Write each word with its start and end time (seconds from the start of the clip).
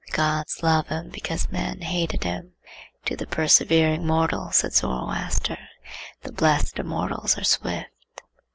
The 0.09 0.13
gods 0.17 0.63
love 0.63 0.87
him 0.87 1.09
because 1.09 1.51
men 1.51 1.81
hated 1.81 2.23
him. 2.23 2.53
"To 3.05 3.15
the 3.15 3.27
persevering 3.27 4.03
mortal," 4.03 4.51
said 4.51 4.73
Zoroaster, 4.73 5.59
"the 6.23 6.31
blessed 6.31 6.79
Immortals 6.79 7.37
are 7.37 7.43
swift." 7.43 8.23